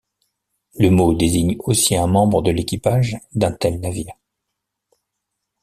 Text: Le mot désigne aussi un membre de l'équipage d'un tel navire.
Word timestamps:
Le 0.79 0.89
mot 0.89 1.13
désigne 1.13 1.57
aussi 1.59 1.95
un 1.95 2.07
membre 2.07 2.41
de 2.41 2.49
l'équipage 2.49 3.17
d'un 3.35 3.51
tel 3.51 3.79
navire. 3.79 4.15